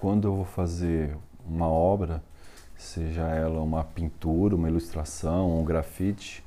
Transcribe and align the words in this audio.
quando 0.00 0.26
eu 0.26 0.34
vou 0.34 0.44
fazer 0.44 1.16
uma 1.46 1.68
obra, 1.68 2.22
seja 2.76 3.22
ela 3.28 3.60
uma 3.60 3.84
pintura, 3.84 4.56
uma 4.56 4.68
ilustração, 4.68 5.60
um 5.60 5.64
grafite, 5.64 6.42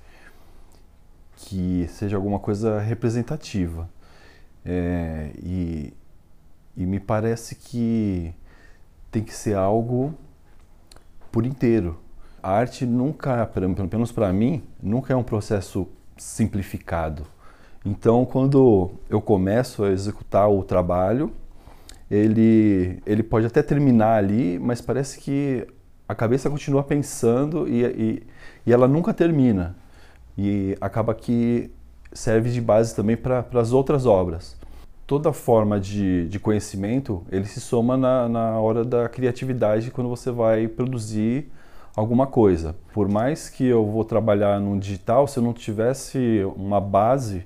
que 1.36 1.88
seja 1.90 2.16
alguma 2.16 2.40
coisa 2.40 2.80
representativa. 2.80 3.88
É, 4.66 5.32
e, 5.38 5.94
e 6.76 6.86
me 6.86 7.00
parece 7.00 7.56
que 7.56 8.34
tem 9.12 9.24
que 9.24 9.34
ser 9.34 9.56
algo 9.56 10.14
por 11.32 11.46
inteiro. 11.46 12.00
A 12.42 12.52
arte 12.52 12.86
nunca, 12.86 13.46
pelo 13.46 13.88
menos 13.92 14.12
para 14.12 14.34
mim, 14.34 14.64
nunca 14.82 15.14
é 15.14 15.16
um 15.16 15.24
processo 15.24 15.88
simplificado. 16.18 17.26
Então, 17.86 18.26
quando 18.26 18.92
eu 19.10 19.22
começo 19.22 19.84
a 19.84 19.92
executar 19.92 20.50
o 20.50 20.64
trabalho, 20.64 21.34
ele, 22.14 23.02
ele 23.08 23.24
pode 23.24 23.48
até 23.48 23.64
terminar 23.64 24.18
ali, 24.18 24.60
mas 24.60 24.80
parece 24.80 25.20
que 25.20 25.66
a 26.08 26.14
cabeça 26.14 26.48
continua 26.48 26.84
pensando 26.84 27.68
e, 27.68 27.84
e, 27.84 28.24
e 28.68 28.72
ela 28.72 28.88
nunca 28.88 29.12
termina. 29.14 29.76
E 30.38 30.78
acaba 30.80 31.16
que 31.16 31.72
serve 32.12 32.52
de 32.52 32.62
base 32.62 32.96
também 32.96 33.18
para 33.18 33.44
as 33.54 33.72
outras 33.72 34.06
obras. 34.06 34.56
Toda 35.08 35.34
forma 35.34 35.80
de, 35.80 36.28
de 36.28 36.40
conhecimento, 36.40 37.24
ele 37.32 37.46
se 37.46 37.60
soma 37.60 37.98
na, 37.98 38.30
na 38.30 38.60
hora 38.60 38.86
da 38.86 39.10
criatividade 39.10 39.90
quando 39.90 40.08
você 40.08 40.30
vai 40.30 40.68
produzir 40.68 41.52
alguma 41.96 42.28
coisa. 42.28 42.76
Por 42.94 43.10
mais 43.10 43.50
que 43.50 43.66
eu 43.66 43.86
vou 43.88 44.06
trabalhar 44.06 44.60
no 44.60 44.80
digital, 44.80 45.28
se 45.28 45.40
eu 45.40 45.44
não 45.44 45.52
tivesse 45.52 46.44
uma 46.56 46.80
base, 46.80 47.44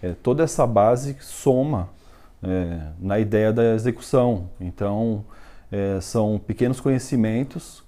é, 0.00 0.12
toda 0.22 0.44
essa 0.44 0.64
base 0.64 1.16
soma 1.20 1.95
é, 2.42 2.88
na 2.98 3.18
ideia 3.18 3.52
da 3.52 3.74
execução. 3.74 4.50
Então, 4.60 5.24
é, 5.70 6.00
são 6.00 6.38
pequenos 6.38 6.80
conhecimentos 6.80 7.84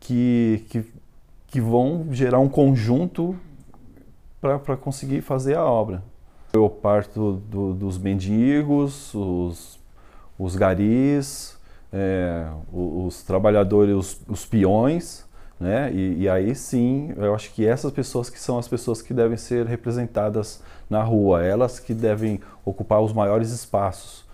que, 0.00 0.64
que, 0.68 0.84
que 1.46 1.60
vão 1.60 2.08
gerar 2.10 2.38
um 2.38 2.48
conjunto 2.48 3.36
para 4.40 4.76
conseguir 4.76 5.22
fazer 5.22 5.56
a 5.56 5.64
obra. 5.64 6.02
Eu 6.52 6.68
parto 6.70 7.42
do, 7.48 7.74
dos 7.74 7.98
mendigos, 7.98 9.12
os, 9.14 9.78
os 10.38 10.56
garis, 10.56 11.58
é, 11.92 12.48
os, 12.72 13.06
os, 13.06 13.22
trabalhadores, 13.22 13.94
os, 13.94 14.20
os 14.28 14.46
peões, 14.46 15.26
né? 15.58 15.90
E, 15.92 16.22
e, 16.22 16.28
aí 16.28 16.54
sim, 16.54 17.12
eu 17.16 17.34
acho 17.34 17.52
que 17.52 17.66
essas 17.66 17.90
pessoas 17.90 18.28
que 18.28 18.38
são 18.38 18.58
as 18.58 18.68
pessoas 18.68 19.00
que 19.00 19.14
devem 19.14 19.36
ser 19.36 19.66
representadas 19.66 20.62
na 20.88 21.02
rua, 21.02 21.42
elas 21.44 21.80
que 21.80 21.94
devem 21.94 22.40
ocupar 22.64 23.00
os 23.00 23.12
maiores 23.12 23.50
espaços, 23.50 24.24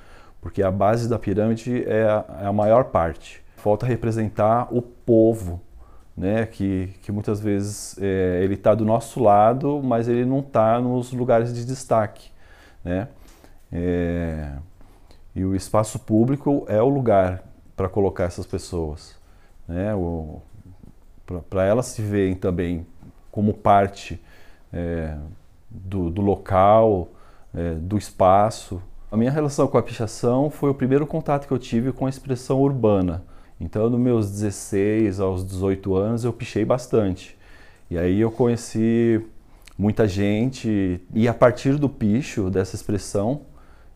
porque 0.41 0.63
a 0.63 0.71
base 0.71 1.09
da 1.09 1.19
pirâmide 1.19 1.85
é 1.87 2.03
a, 2.05 2.25
é 2.43 2.47
a 2.47 2.53
maior 2.53 2.85
parte. 2.85 3.43
Falta 3.57 3.87
representar 3.87 4.67
o 4.75 4.83
povo, 4.83 5.61
né? 6.17 6.47
Que, 6.47 6.93
que 7.03 7.13
muitas 7.13 7.41
vezes 7.41 7.97
é, 8.01 8.41
ele 8.43 8.55
está 8.55 8.75
do 8.75 8.85
nosso 8.85 9.23
lado, 9.23 9.81
mas 9.83 10.09
ele 10.09 10.25
não 10.25 10.41
está 10.41 10.81
nos 10.81 11.13
lugares 11.13 11.55
de 11.55 11.65
destaque, 11.65 12.31
né? 12.85 13.09
É, 13.71 14.53
e 15.35 15.45
o 15.45 15.55
espaço 15.55 15.99
público 16.01 16.65
é 16.69 16.83
o 16.83 16.89
lugar 16.89 17.45
para 17.77 17.89
colocar 17.89 18.25
essas 18.25 18.47
pessoas, 18.47 19.17
né? 19.69 19.95
Para 21.41 21.65
elas 21.65 21.87
se 21.87 22.03
verem 22.03 22.35
também 22.35 22.87
como 23.31 23.55
parte 23.55 24.21
é, 24.73 25.17
do, 25.71 26.11
do, 26.11 26.21
local, 26.21 27.09
é, 27.55 27.75
do 27.75 27.97
espaço. 27.97 28.83
A 29.11 29.17
minha 29.17 29.31
relação 29.31 29.67
com 29.67 29.79
a 29.79 29.83
pichação 29.83 30.51
foi 30.51 30.71
o 30.71 30.75
primeiro 30.75 31.07
contato 31.07 31.47
que 31.47 31.53
eu 31.53 31.59
tive 31.59 31.93
com 31.93 32.07
a 32.07 32.11
expressão 32.11 32.61
urbana. 32.61 33.25
Então, 33.61 33.91
dos 33.91 34.01
meus 34.01 34.31
16 34.31 35.21
aos 35.21 35.45
18 35.45 35.95
anos, 35.95 36.25
eu 36.25 36.33
pichei 36.33 36.65
bastante. 36.65 37.39
E 37.91 37.97
aí 37.97 38.21
eu 38.21 38.31
conheci 38.31 39.25
muita 39.79 40.07
gente 40.09 41.01
e 41.15 41.29
a 41.29 41.35
partir 41.35 41.77
do 41.77 41.89
picho, 41.89 42.51
dessa 42.51 42.75
expressão, 42.75 43.43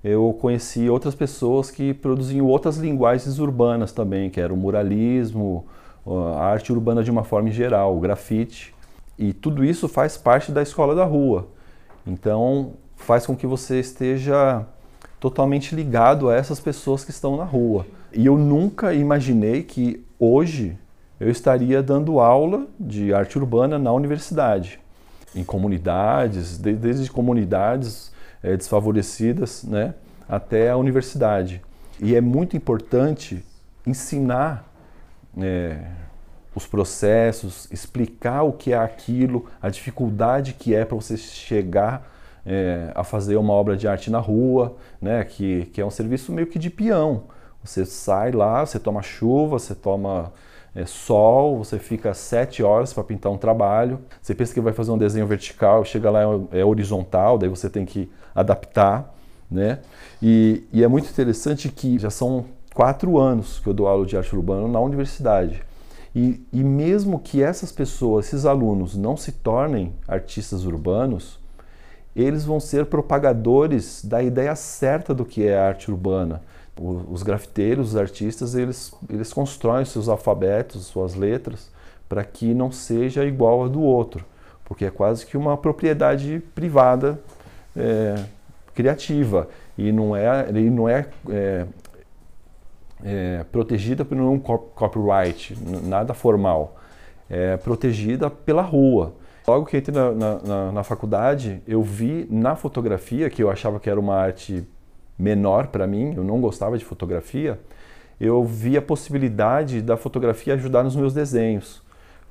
eu 0.04 0.36
conheci 0.41 0.88
outras 0.88 1.14
pessoas 1.14 1.70
que 1.70 1.92
produziam 1.92 2.46
outras 2.46 2.76
linguagens 2.76 3.38
urbanas 3.38 3.92
também, 3.92 4.30
que 4.30 4.41
era 4.41 4.52
o 4.52 4.56
muralismo, 4.56 5.66
a 6.06 6.44
arte 6.44 6.72
urbana 6.72 7.03
de 7.03 7.11
uma 7.11 7.25
forma 7.25 7.50
geral, 7.50 7.97
o 7.97 8.00
grafite. 8.00 8.75
E 9.19 9.33
tudo 9.33 9.65
isso 9.65 9.89
faz 9.89 10.17
parte 10.17 10.53
da 10.53 10.62
escola 10.62 10.94
da 10.94 11.05
rua. 11.05 11.49
Então, 12.06 12.75
faz 12.97 13.27
com 13.27 13.34
que 13.34 13.47
você 13.47 13.81
esteja 13.81 14.65
totalmente 15.19 15.75
ligado 15.75 16.28
a 16.28 16.34
essas 16.34 16.61
pessoas 16.61 17.05
que 17.05 17.11
estão 17.11 17.37
na 17.37 17.44
rua. 17.44 17.87
E 18.12 18.25
eu 18.25 18.39
nunca 18.39 18.94
imaginei 18.94 19.62
que 19.62 20.05
hoje 20.19 20.78
eu 21.19 21.31
estaria 21.31 21.83
dando 21.83 22.21
aula 22.21 22.67
de 22.78 23.12
arte 23.12 23.38
urbana 23.38 23.78
na 23.78 23.93
universidade, 23.93 24.78
em 25.34 25.43
comunidades, 25.43 26.59
desde 26.59 27.11
comunidades 27.11 28.12
é, 28.43 28.56
desfavorecidas, 28.56 29.65
né, 29.65 29.94
até 30.28 30.71
a 30.71 30.77
universidade. 30.77 31.62
E 32.00 32.15
é 32.15 32.21
muito 32.21 32.56
importante 32.56 33.43
ensinar 33.87 34.65
é, 35.41 35.78
os 36.54 36.66
processos, 36.66 37.69
explicar 37.70 38.42
o 38.42 38.52
que 38.52 38.72
é 38.72 38.76
aquilo, 38.76 39.47
a 39.60 39.69
dificuldade 39.69 40.54
que 40.54 40.74
é 40.74 40.84
para 40.84 40.97
você 40.97 41.16
chegar 41.16 42.10
é, 42.47 42.92
a 42.94 43.04
fazer 43.04 43.36
uma 43.36 43.52
obra 43.52 43.76
de 43.76 43.86
arte 43.86 44.10
na 44.10 44.19
rua, 44.19 44.76
né, 45.00 45.25
que, 45.25 45.66
que 45.66 45.80
é 45.80 45.84
um 45.84 45.91
serviço 45.91 46.32
meio 46.32 46.46
que 46.46 46.58
de 46.58 46.70
peão. 46.70 47.25
Você 47.62 47.84
sai 47.84 48.30
lá, 48.30 48.64
você 48.64 48.78
toma 48.78 49.02
chuva, 49.02 49.58
você 49.58 49.75
toma 49.75 50.32
é, 50.75 50.86
sol, 50.86 51.58
você 51.58 51.78
fica 51.78 52.14
sete 52.14 52.62
horas 52.62 52.92
para 52.92 53.02
pintar 53.02 53.32
um 53.32 53.38
trabalho. 53.38 53.98
Você 54.22 54.34
pensa 54.34 54.54
que 54.54 54.60
vai 54.60 54.72
fazer 54.72 54.92
um 54.92 54.98
desenho 54.98 55.26
vertical, 55.26 55.84
chega 55.84 56.10
lá 56.10 56.20
é, 56.22 56.60
é 56.60 56.64
horizontal, 56.64 57.36
daí 57.38 57.48
você 57.48 57.69
tem 57.69 57.84
que 57.84 58.10
adaptar, 58.34 59.12
né? 59.50 59.80
E, 60.22 60.64
e, 60.72 60.84
é 60.84 60.88
muito 60.88 61.08
interessante 61.08 61.69
que 61.69 61.98
já 61.98 62.10
são 62.10 62.44
quatro 62.76 63.19
anos 63.19 63.59
que 63.59 63.66
eu 63.66 63.72
dou 63.72 63.88
aula 63.88 64.04
de 64.04 64.19
arte 64.19 64.37
urbana 64.37 64.69
na 64.69 64.78
universidade. 64.78 65.62
E, 66.14 66.47
e 66.53 66.62
mesmo 66.62 67.19
que 67.19 67.42
essas 67.42 67.72
pessoas, 67.72 68.26
esses 68.26 68.44
alunos, 68.44 68.94
não 68.94 69.16
se 69.16 69.32
tornem 69.32 69.94
artistas 70.06 70.66
urbanos, 70.66 71.41
eles 72.14 72.44
vão 72.44 72.60
ser 72.60 72.84
propagadores 72.84 74.04
da 74.04 74.22
ideia 74.22 74.54
certa 74.54 75.14
do 75.14 75.25
que 75.25 75.47
é 75.47 75.59
arte 75.59 75.91
urbana 75.91 76.42
os 76.78 77.22
grafiteiros, 77.22 77.94
os 77.94 77.97
artistas, 77.97 78.54
eles, 78.54 78.93
eles 79.08 79.32
constroem 79.32 79.87
seus 79.87 80.10
alfabetos, 80.10 80.84
suas 80.84 81.14
letras, 81.14 81.70
para 82.06 82.22
que 82.22 82.53
não 82.53 82.70
seja 82.70 83.25
igual 83.25 83.64
a 83.64 83.69
do 83.69 83.81
outro, 83.81 84.22
porque 84.62 84.84
é 84.84 84.91
quase 84.91 85.25
que 85.25 85.38
uma 85.38 85.56
propriedade 85.56 86.43
privada 86.54 87.19
é, 87.75 88.22
criativa 88.75 89.48
e 89.78 89.91
não 89.91 90.14
é, 90.14 90.50
e 90.50 90.69
não 90.69 90.87
é, 90.87 91.06
é, 91.31 91.66
é 93.04 93.44
protegida 93.50 94.04
por 94.04 94.16
um 94.16 94.38
copyright, 94.38 95.56
nada 95.84 96.14
formal, 96.14 96.76
é 97.28 97.56
protegida 97.56 98.30
pela 98.30 98.62
rua. 98.62 99.14
Logo 99.46 99.66
que 99.66 99.76
entrei 99.76 99.94
na, 99.94 100.12
na, 100.12 100.72
na 100.72 100.82
faculdade, 100.82 101.62
eu 101.66 101.82
vi 101.82 102.26
na 102.30 102.56
fotografia, 102.56 103.30
que 103.30 103.42
eu 103.42 103.50
achava 103.50 103.78
que 103.78 103.88
era 103.88 104.00
uma 104.00 104.16
arte 104.16 104.66
menor 105.18 105.68
para 105.68 105.86
mim, 105.86 106.14
eu 106.16 106.24
não 106.24 106.40
gostava 106.40 106.76
de 106.76 106.84
fotografia, 106.84 107.58
eu 108.20 108.42
vi 108.44 108.76
a 108.76 108.82
possibilidade 108.82 109.80
da 109.82 109.96
fotografia 109.96 110.54
ajudar 110.54 110.82
nos 110.82 110.96
meus 110.96 111.12
desenhos. 111.12 111.82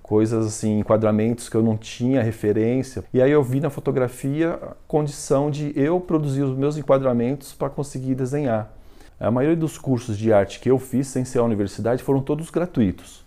Coisas 0.02 0.46
assim, 0.46 0.80
enquadramentos 0.80 1.50
que 1.50 1.56
eu 1.56 1.64
não 1.64 1.78
tinha 1.78 2.22
referência. 2.22 3.04
E 3.14 3.22
aí 3.22 3.32
eu 3.32 3.42
vi 3.42 3.60
na 3.60 3.70
fotografia 3.70 4.60
a 4.62 4.74
condição 4.88 5.50
de 5.50 5.74
eu 5.76 6.00
produzir 6.00 6.44
os 6.44 6.56
meus 6.56 6.78
enquadramentos 6.78 7.54
para 7.54 7.70
conseguir 7.70 8.14
desenhar. 8.14 8.72
A 9.20 9.32
maioria 9.32 9.56
dos 9.56 9.78
cursos 9.78 10.18
de 10.18 10.34
arte 10.34 10.60
que 10.60 10.70
eu 10.70 10.78
fiz 10.78 11.08
sem 11.08 11.24
ser 11.24 11.40
a 11.40 11.44
universidade 11.44 12.04
foram 12.04 12.22
todos 12.22 12.50
gratuitos. 12.50 13.24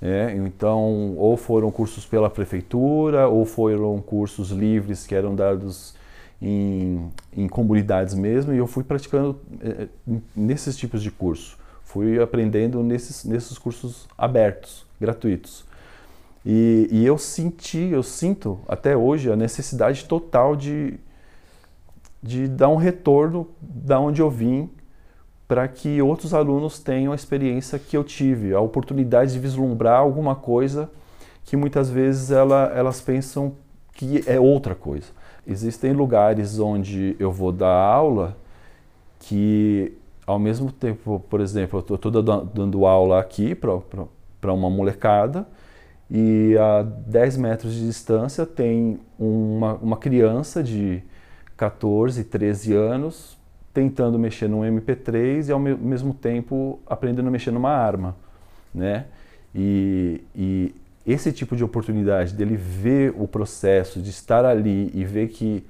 É, 0.00 0.32
então, 0.36 1.16
ou 1.16 1.36
foram 1.36 1.70
cursos 1.70 2.06
pela 2.06 2.30
prefeitura, 2.30 3.28
ou 3.28 3.44
foram 3.44 4.00
cursos 4.00 4.50
livres 4.50 5.06
que 5.06 5.14
eram 5.14 5.34
dados 5.34 5.94
em, 6.40 7.10
em 7.36 7.48
comunidades 7.48 8.14
mesmo, 8.14 8.52
e 8.52 8.58
eu 8.58 8.66
fui 8.66 8.84
praticando 8.84 9.40
é, 9.60 9.88
nesses 10.36 10.76
tipos 10.76 11.02
de 11.02 11.10
curso. 11.10 11.58
Fui 11.82 12.20
aprendendo 12.20 12.82
nesses, 12.82 13.24
nesses 13.24 13.58
cursos 13.58 14.06
abertos, 14.16 14.86
gratuitos. 15.00 15.64
E, 16.46 16.88
e 16.92 17.04
eu 17.04 17.18
senti, 17.18 17.88
eu 17.90 18.02
sinto 18.02 18.60
até 18.68 18.96
hoje 18.96 19.32
a 19.32 19.36
necessidade 19.36 20.04
total 20.04 20.54
de, 20.54 20.94
de 22.22 22.46
dar 22.46 22.68
um 22.68 22.76
retorno 22.76 23.48
da 23.60 23.98
onde 23.98 24.22
eu 24.22 24.30
vim 24.30 24.70
para 25.48 25.66
que 25.66 26.02
outros 26.02 26.34
alunos 26.34 26.78
tenham 26.78 27.10
a 27.10 27.16
experiência 27.16 27.78
que 27.78 27.96
eu 27.96 28.04
tive, 28.04 28.52
a 28.52 28.60
oportunidade 28.60 29.32
de 29.32 29.38
vislumbrar 29.38 29.98
alguma 29.98 30.36
coisa 30.36 30.90
que 31.42 31.56
muitas 31.56 31.88
vezes 31.88 32.30
ela, 32.30 32.70
elas 32.76 33.00
pensam 33.00 33.54
que 33.94 34.22
é 34.26 34.38
outra 34.38 34.74
coisa. 34.74 35.06
Existem 35.46 35.94
lugares 35.94 36.58
onde 36.58 37.16
eu 37.18 37.32
vou 37.32 37.50
dar 37.50 37.72
aula 37.72 38.36
que 39.18 39.96
ao 40.26 40.38
mesmo 40.38 40.70
tempo, 40.70 41.24
por 41.30 41.40
exemplo, 41.40 41.82
eu 41.88 41.94
estou 41.94 42.12
dando 42.12 42.84
aula 42.84 43.18
aqui 43.18 43.54
para 43.54 44.52
uma 44.52 44.68
molecada 44.68 45.48
e 46.10 46.54
a 46.58 46.82
10 46.82 47.38
metros 47.38 47.72
de 47.72 47.86
distância 47.86 48.44
tem 48.44 49.00
uma, 49.18 49.74
uma 49.76 49.96
criança 49.96 50.62
de 50.62 51.02
14, 51.56 52.22
13 52.24 52.74
anos 52.74 53.37
tentando 53.78 54.18
mexer 54.18 54.48
num 54.48 54.62
MP3 54.62 55.48
e 55.48 55.52
ao 55.52 55.60
mesmo 55.60 56.12
tempo 56.12 56.80
aprendendo 56.84 57.28
a 57.28 57.30
mexer 57.30 57.52
numa 57.52 57.70
arma, 57.70 58.16
né? 58.74 59.06
E, 59.54 60.20
e 60.34 60.74
esse 61.06 61.32
tipo 61.32 61.54
de 61.54 61.62
oportunidade 61.62 62.34
dele 62.34 62.56
ver 62.56 63.14
o 63.16 63.28
processo, 63.28 64.02
de 64.02 64.10
estar 64.10 64.44
ali 64.44 64.90
e 64.92 65.04
ver 65.04 65.28
que 65.28 65.64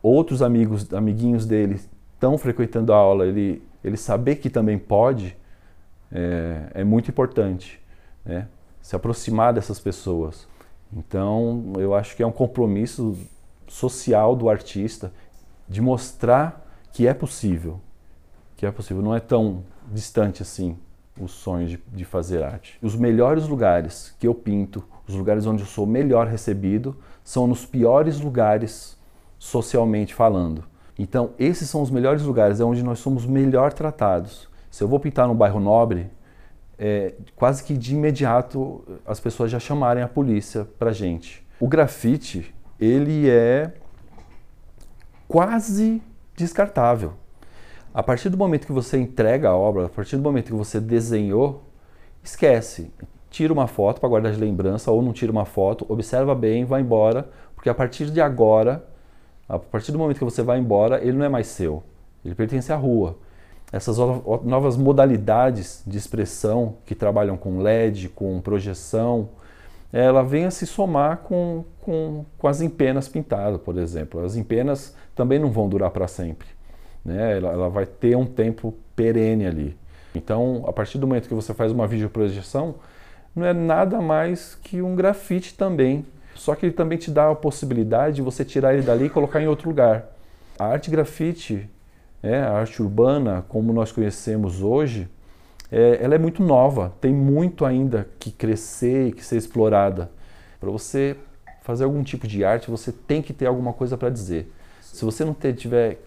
outros 0.00 0.42
amigos, 0.42 0.94
amiguinhos 0.94 1.44
dele 1.44 1.80
estão 2.14 2.38
frequentando 2.38 2.92
a 2.92 2.96
aula, 2.96 3.26
ele, 3.26 3.60
ele 3.82 3.96
saber 3.96 4.36
que 4.36 4.48
também 4.48 4.78
pode, 4.78 5.36
é, 6.12 6.70
é 6.74 6.84
muito 6.84 7.10
importante, 7.10 7.80
né? 8.24 8.46
Se 8.80 8.94
aproximar 8.94 9.52
dessas 9.52 9.80
pessoas. 9.80 10.46
Então, 10.96 11.72
eu 11.78 11.96
acho 11.96 12.14
que 12.14 12.22
é 12.22 12.26
um 12.26 12.32
compromisso 12.32 13.18
social 13.66 14.36
do 14.36 14.48
artista 14.48 15.12
de 15.68 15.80
mostrar 15.80 16.69
que 16.92 17.06
é 17.06 17.14
possível, 17.14 17.80
que 18.56 18.66
é 18.66 18.70
possível, 18.70 19.02
não 19.02 19.14
é 19.14 19.20
tão 19.20 19.64
distante 19.90 20.42
assim 20.42 20.76
o 21.18 21.28
sonho 21.28 21.66
de, 21.66 21.82
de 21.92 22.04
fazer 22.04 22.42
arte. 22.42 22.78
Os 22.82 22.96
melhores 22.96 23.46
lugares 23.46 24.14
que 24.18 24.26
eu 24.26 24.34
pinto, 24.34 24.82
os 25.06 25.14
lugares 25.14 25.46
onde 25.46 25.62
eu 25.62 25.66
sou 25.66 25.86
melhor 25.86 26.26
recebido, 26.26 26.96
são 27.22 27.46
nos 27.46 27.66
piores 27.66 28.20
lugares 28.20 28.98
socialmente 29.38 30.14
falando. 30.14 30.64
Então, 30.98 31.30
esses 31.38 31.68
são 31.68 31.82
os 31.82 31.90
melhores 31.90 32.22
lugares, 32.22 32.60
é 32.60 32.64
onde 32.64 32.82
nós 32.82 32.98
somos 32.98 33.24
melhor 33.24 33.72
tratados. 33.72 34.48
Se 34.70 34.82
eu 34.82 34.88
vou 34.88 35.00
pintar 35.00 35.26
num 35.26 35.34
bairro 35.34 35.58
nobre, 35.58 36.10
é, 36.78 37.14
quase 37.36 37.62
que 37.64 37.76
de 37.76 37.94
imediato 37.94 38.82
as 39.06 39.20
pessoas 39.20 39.50
já 39.50 39.58
chamarem 39.58 40.02
a 40.02 40.08
polícia 40.08 40.66
pra 40.78 40.92
gente. 40.92 41.46
O 41.58 41.68
grafite, 41.68 42.54
ele 42.78 43.28
é 43.28 43.72
quase 45.28 46.02
descartável. 46.44 47.12
A 47.92 48.02
partir 48.02 48.28
do 48.28 48.36
momento 48.36 48.66
que 48.66 48.72
você 48.72 48.98
entrega 48.98 49.48
a 49.48 49.56
obra, 49.56 49.86
a 49.86 49.88
partir 49.88 50.16
do 50.16 50.22
momento 50.22 50.46
que 50.46 50.54
você 50.54 50.80
desenhou, 50.80 51.64
esquece. 52.22 52.92
Tira 53.30 53.52
uma 53.52 53.66
foto 53.66 54.00
para 54.00 54.08
guardar 54.08 54.32
de 54.32 54.38
lembrança 54.38 54.90
ou 54.90 55.02
não 55.02 55.12
tira 55.12 55.30
uma 55.30 55.44
foto, 55.44 55.86
observa 55.88 56.34
bem, 56.34 56.64
vai 56.64 56.80
embora, 56.80 57.28
porque 57.54 57.68
a 57.68 57.74
partir 57.74 58.10
de 58.10 58.20
agora, 58.20 58.84
a 59.48 59.58
partir 59.58 59.92
do 59.92 59.98
momento 59.98 60.18
que 60.18 60.24
você 60.24 60.42
vai 60.42 60.58
embora, 60.58 61.00
ele 61.02 61.12
não 61.12 61.24
é 61.24 61.28
mais 61.28 61.46
seu. 61.46 61.82
Ele 62.24 62.34
pertence 62.34 62.72
à 62.72 62.76
rua. 62.76 63.16
Essas 63.72 63.96
novas 64.44 64.76
modalidades 64.76 65.82
de 65.86 65.96
expressão 65.96 66.76
que 66.84 66.94
trabalham 66.94 67.36
com 67.36 67.60
LED, 67.60 68.08
com 68.08 68.40
projeção, 68.40 69.28
ela 69.92 70.22
vem 70.22 70.44
a 70.44 70.50
se 70.50 70.66
somar 70.66 71.18
com, 71.18 71.64
com, 71.80 72.24
com 72.38 72.48
as 72.48 72.60
empenas 72.60 73.08
pintadas, 73.08 73.60
por 73.60 73.76
exemplo. 73.76 74.24
As 74.24 74.36
empenas 74.36 74.94
também 75.14 75.38
não 75.38 75.50
vão 75.50 75.68
durar 75.68 75.90
para 75.90 76.06
sempre 76.06 76.46
né? 77.04 77.36
Ela, 77.36 77.52
ela, 77.52 77.68
vai 77.68 77.86
ter 77.86 78.16
um 78.16 78.26
tempo 78.26 78.74
perene 78.94 79.46
ali. 79.46 79.76
Então, 80.14 80.64
a 80.66 80.72
partir 80.72 80.98
do 80.98 81.06
momento 81.06 81.28
que 81.28 81.34
você 81.34 81.54
faz 81.54 81.72
uma 81.72 81.86
videoprojeção, 81.86 82.76
não 83.34 83.46
é 83.46 83.52
nada 83.52 84.00
mais 84.00 84.54
que 84.54 84.82
um 84.82 84.94
grafite 84.94 85.54
também. 85.54 86.04
Só 86.34 86.54
que 86.54 86.66
ele 86.66 86.72
também 86.72 86.98
te 86.98 87.10
dá 87.10 87.30
a 87.30 87.34
possibilidade 87.34 88.16
de 88.16 88.22
você 88.22 88.44
tirar 88.44 88.74
ele 88.74 88.82
dali 88.82 89.06
e 89.06 89.10
colocar 89.10 89.40
em 89.40 89.46
outro 89.46 89.68
lugar. 89.68 90.06
A 90.58 90.66
arte 90.66 90.90
grafite, 90.90 91.68
é, 92.22 92.38
a 92.38 92.52
arte 92.52 92.82
urbana, 92.82 93.44
como 93.48 93.72
nós 93.72 93.92
conhecemos 93.92 94.62
hoje, 94.62 95.08
é, 95.70 96.02
ela 96.02 96.14
é 96.14 96.18
muito 96.18 96.42
nova, 96.42 96.92
tem 97.00 97.12
muito 97.12 97.64
ainda 97.64 98.08
que 98.18 98.30
crescer 98.30 99.08
e 99.08 99.12
que 99.12 99.24
ser 99.24 99.36
explorada. 99.36 100.10
Para 100.58 100.70
você 100.70 101.16
fazer 101.62 101.84
algum 101.84 102.02
tipo 102.02 102.26
de 102.26 102.44
arte, 102.44 102.70
você 102.70 102.90
tem 102.90 103.22
que 103.22 103.32
ter 103.32 103.46
alguma 103.46 103.72
coisa 103.72 103.96
para 103.96 104.10
dizer. 104.10 104.52
Se 104.80 105.04
você 105.04 105.24
não 105.24 105.32
ter, 105.32 105.54
tiver 105.54 105.98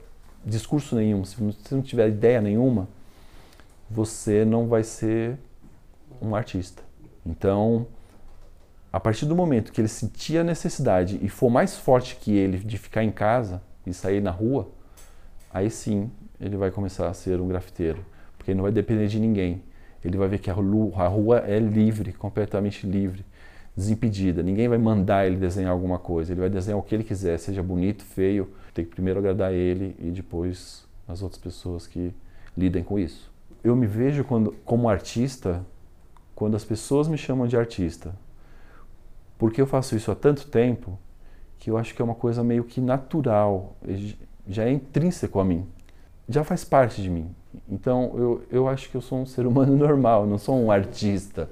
discurso 0.46 0.96
nenhum, 0.96 1.24
se 1.24 1.36
você 1.38 1.76
não 1.76 1.82
tiver 1.82 2.10
ideia 2.10 2.42
nenhuma, 2.42 2.88
você 3.90 4.44
não 4.44 4.68
vai 4.68 4.84
ser 4.84 5.38
um 6.22 6.36
artista. 6.36 6.84
Então, 7.26 7.88
a 8.92 9.00
partir 9.00 9.26
do 9.26 9.36
momento 9.36 9.72
que 9.72 9.80
ele 9.80 9.88
sentir 9.88 10.38
a 10.38 10.44
necessidade 10.44 11.20
e 11.22 11.30
for 11.30 11.50
mais 11.50 11.78
forte 11.78 12.18
que 12.18 12.36
ele 12.36 12.58
de 12.58 12.78
ficar 12.78 13.04
em 13.04 13.12
casa 13.12 13.62
e 13.88 13.94
sair 13.94 14.22
na 14.22 14.32
rua, 14.32 14.68
aí 15.52 15.70
sim 15.70 16.12
ele 16.40 16.58
vai 16.58 16.72
começar 16.72 17.08
a 17.08 17.14
ser 17.14 17.40
um 17.40 17.48
grafiteiro, 17.48 18.06
porque 18.44 18.52
ele 18.52 18.58
não 18.58 18.64
vai 18.64 18.74
depender 18.74 19.08
de 19.08 19.22
ninguém. 19.22 19.64
Ele 20.04 20.18
vai 20.18 20.28
ver 20.28 20.38
que 20.38 20.50
a 20.50 20.54
rua 20.54 21.38
é 21.48 21.58
livre, 21.58 22.12
completamente 22.12 22.86
livre, 22.86 23.24
desimpedida. 23.74 24.44
Ninguém 24.44 24.68
vai 24.68 24.78
mandar 24.78 25.26
ele 25.26 25.38
desenhar 25.38 25.72
alguma 25.72 25.98
coisa. 25.98 26.34
Ele 26.34 26.42
vai 26.42 26.50
desenhar 26.50 26.78
o 26.78 26.84
que 26.84 26.94
ele 26.94 27.06
quiser, 27.06 27.40
seja 27.40 27.64
bonito, 27.64 28.04
feio, 28.04 28.50
tem 28.74 28.84
que 28.84 28.92
primeiro 28.92 29.18
agradar 29.18 29.54
ele 29.54 29.96
e 29.98 30.12
depois 30.12 30.86
as 31.08 31.24
outras 31.24 31.42
pessoas 31.42 31.88
que 31.88 32.14
lidem 32.58 32.84
com 32.84 33.00
isso. 33.00 33.32
Eu 33.64 33.78
me 33.78 33.88
vejo 33.88 34.26
quando, 34.26 34.52
como 34.66 34.90
artista 34.90 35.66
quando 36.36 36.58
as 36.58 36.66
pessoas 36.66 37.08
me 37.08 37.18
chamam 37.18 37.48
de 37.48 37.56
artista. 37.56 38.14
Porque 39.38 39.62
eu 39.62 39.66
faço 39.66 39.96
isso 39.96 40.12
há 40.12 40.16
tanto 40.16 40.48
tempo 40.48 41.00
que 41.60 41.70
eu 41.70 41.78
acho 41.78 41.96
que 41.96 42.02
é 42.02 42.06
uma 42.06 42.16
coisa 42.16 42.44
meio 42.44 42.66
que 42.66 42.82
natural, 42.82 43.78
já 44.46 44.66
é 44.66 44.72
intrínseco 44.74 45.40
a 45.40 45.46
mim, 45.46 45.66
já 46.28 46.44
faz 46.44 46.66
parte 46.66 47.02
de 47.02 47.10
mim. 47.10 47.34
Então 47.70 48.12
eu, 48.16 48.44
eu 48.52 48.68
acho 48.68 48.90
que 48.90 48.96
eu 48.96 49.02
sou 49.02 49.20
um 49.20 49.26
ser 49.26 49.46
humano 49.46 49.76
normal, 49.78 50.26
não 50.26 50.38
sou 50.38 50.56
um 50.56 50.72
artista. 50.72 51.50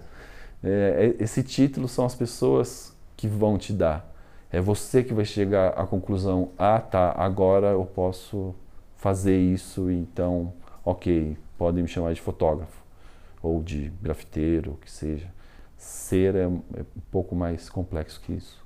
É, 0.63 1.15
é 1.19 1.23
esse 1.23 1.43
título 1.43 1.87
são 1.87 2.05
as 2.05 2.15
pessoas 2.15 2.95
que 3.15 3.27
vão 3.27 3.57
te 3.57 3.73
dar. 3.73 4.09
É 4.51 4.59
você 4.59 5.03
que 5.03 5.13
vai 5.13 5.25
chegar 5.25 5.69
à 5.69 5.85
conclusão: 5.85 6.49
ah, 6.57 6.79
tá, 6.79 7.13
agora 7.17 7.67
eu 7.67 7.85
posso 7.85 8.53
fazer 8.97 9.37
isso, 9.37 9.89
então, 9.89 10.53
ok, 10.85 11.37
podem 11.57 11.83
me 11.83 11.89
chamar 11.89 12.13
de 12.13 12.21
fotógrafo 12.21 12.81
ou 13.41 13.63
de 13.63 13.91
grafiteiro, 14.01 14.73
o 14.73 14.77
que 14.77 14.91
seja. 14.91 15.27
Ser 15.77 16.35
é, 16.35 16.43
é 16.43 16.47
um 16.47 16.61
pouco 17.09 17.35
mais 17.35 17.69
complexo 17.69 18.21
que 18.21 18.33
isso. 18.33 18.63